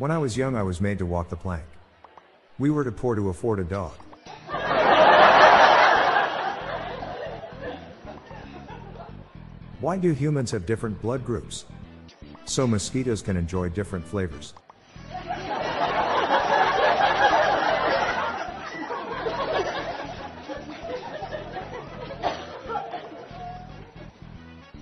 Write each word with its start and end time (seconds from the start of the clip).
When 0.00 0.10
I 0.10 0.16
was 0.16 0.34
young, 0.34 0.56
I 0.56 0.62
was 0.62 0.80
made 0.80 0.98
to 1.00 1.04
walk 1.04 1.28
the 1.28 1.36
plank. 1.36 1.66
We 2.58 2.70
were 2.70 2.84
too 2.84 2.90
poor 2.90 3.14
to 3.14 3.28
afford 3.28 3.58
a 3.58 3.64
dog. 3.64 3.92
Why 9.80 9.98
do 9.98 10.12
humans 10.12 10.52
have 10.52 10.64
different 10.64 11.02
blood 11.02 11.22
groups? 11.22 11.66
So 12.46 12.66
mosquitoes 12.66 13.20
can 13.20 13.36
enjoy 13.36 13.68
different 13.68 14.06
flavors. 14.06 14.54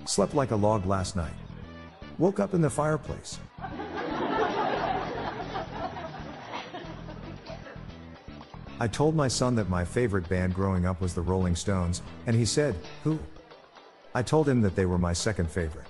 Slept 0.05 0.33
like 0.33 0.51
a 0.51 0.55
log 0.55 0.85
last 0.85 1.17
night. 1.17 1.33
Woke 2.17 2.39
up 2.39 2.53
in 2.53 2.61
the 2.61 2.69
fireplace. 2.69 3.37
I 8.81 8.87
told 8.87 9.13
my 9.13 9.27
son 9.27 9.55
that 9.55 9.67
my 9.67 9.83
favorite 9.83 10.29
band 10.29 10.55
growing 10.55 10.85
up 10.85 11.01
was 11.01 11.13
the 11.13 11.21
Rolling 11.21 11.53
Stones, 11.53 12.01
and 12.27 12.35
he 12.35 12.45
said, 12.45 12.75
Who? 13.03 13.19
I 14.15 14.21
told 14.21 14.47
him 14.47 14.61
that 14.61 14.73
they 14.75 14.85
were 14.85 14.97
my 14.97 15.11
second 15.11 15.51
favorite. 15.51 15.85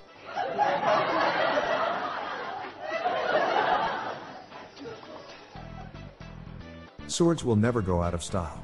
Swords 7.08 7.44
will 7.44 7.56
never 7.56 7.82
go 7.82 8.02
out 8.02 8.16
of 8.16 8.24
style. 8.24 8.64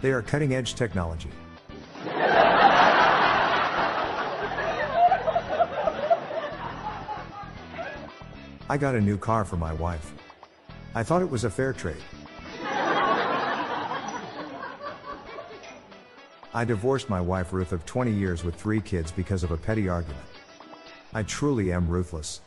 They 0.00 0.12
are 0.12 0.22
cutting 0.22 0.54
edge 0.54 0.74
technology. 0.74 1.30
I 8.68 8.78
got 8.78 8.94
a 8.94 9.00
new 9.00 9.18
car 9.18 9.44
for 9.44 9.56
my 9.56 9.72
wife. 9.72 10.12
I 10.94 11.02
thought 11.02 11.22
it 11.22 11.30
was 11.30 11.42
a 11.42 11.50
fair 11.50 11.72
trade. 11.72 11.96
I 16.54 16.66
divorced 16.66 17.08
my 17.08 17.20
wife 17.20 17.52
Ruth 17.54 17.72
of 17.72 17.86
20 17.86 18.10
years 18.10 18.44
with 18.44 18.54
three 18.54 18.80
kids 18.80 19.10
because 19.10 19.42
of 19.42 19.52
a 19.52 19.56
petty 19.56 19.88
argument. 19.88 20.20
I 21.14 21.22
truly 21.22 21.72
am 21.72 21.88
ruthless. 21.88 22.42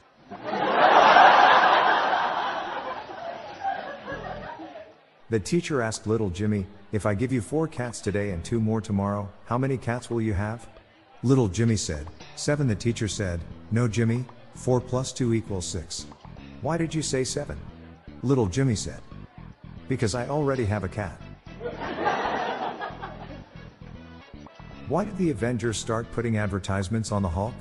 The 5.31 5.39
teacher 5.39 5.81
asked 5.81 6.05
little 6.05 6.29
Jimmy, 6.29 6.67
If 6.91 7.07
I 7.07 7.15
give 7.15 7.33
you 7.33 7.41
four 7.41 7.67
cats 7.67 7.99
today 7.99 8.29
and 8.29 8.45
two 8.45 8.59
more 8.59 8.79
tomorrow, 8.79 9.27
how 9.45 9.57
many 9.57 9.75
cats 9.75 10.07
will 10.07 10.21
you 10.21 10.33
have? 10.33 10.67
Little 11.23 11.47
Jimmy 11.47 11.75
said, 11.75 12.05
Seven. 12.35 12.67
The 12.67 12.75
teacher 12.75 13.07
said, 13.07 13.41
No, 13.71 13.87
Jimmy, 13.87 14.25
four 14.53 14.79
plus 14.79 15.11
two 15.11 15.33
equals 15.33 15.65
six. 15.65 16.05
Why 16.61 16.77
did 16.77 16.93
you 16.93 17.01
say 17.01 17.23
seven? 17.23 17.57
Little 18.21 18.45
Jimmy 18.45 18.75
said, 18.75 19.01
Because 19.89 20.13
I 20.13 20.27
already 20.27 20.65
have 20.65 20.83
a 20.83 20.87
cat. 20.89 21.19
Why 24.87 25.03
did 25.03 25.17
the 25.17 25.31
Avengers 25.31 25.77
start 25.77 26.11
putting 26.11 26.37
advertisements 26.37 27.11
on 27.11 27.23
the 27.23 27.29
Hulk? 27.29 27.55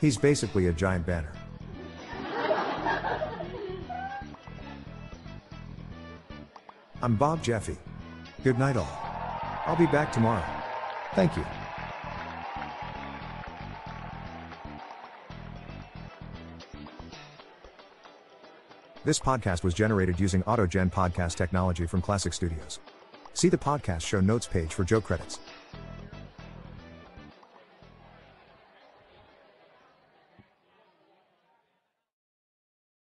He's 0.00 0.16
basically 0.16 0.68
a 0.68 0.72
giant 0.72 1.04
banner. 1.04 1.32
I'm 7.02 7.16
Bob 7.16 7.42
Jeffy. 7.42 7.76
Good 8.44 8.56
night, 8.56 8.76
all. 8.76 8.86
I'll 9.66 9.76
be 9.76 9.86
back 9.86 10.12
tomorrow. 10.12 10.44
Thank 11.14 11.36
you. 11.36 11.44
This 19.04 19.18
podcast 19.18 19.64
was 19.64 19.74
generated 19.74 20.20
using 20.20 20.42
AutoGen 20.44 20.92
podcast 20.92 21.34
technology 21.34 21.86
from 21.86 22.00
Classic 22.00 22.32
Studios. 22.32 22.78
See 23.32 23.48
the 23.48 23.58
podcast 23.58 24.02
show 24.02 24.20
notes 24.20 24.46
page 24.46 24.74
for 24.74 24.84
Joe 24.84 25.00
credits. 25.00 25.40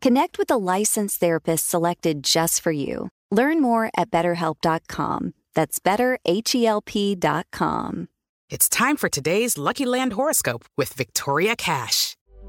Connect 0.00 0.38
with 0.38 0.50
a 0.50 0.56
licensed 0.56 1.20
therapist 1.20 1.68
selected 1.68 2.24
just 2.24 2.62
for 2.62 2.72
you. 2.72 3.10
Learn 3.30 3.60
more 3.60 3.90
at 3.96 4.10
betterhelp.com. 4.10 5.34
That's 5.54 5.78
betterhelp.com. 5.78 8.08
It's 8.50 8.68
time 8.68 8.96
for 8.96 9.08
today's 9.10 9.58
Lucky 9.58 9.84
Land 9.84 10.14
horoscope 10.14 10.64
with 10.76 10.94
Victoria 10.94 11.54
Cash. 11.54 12.16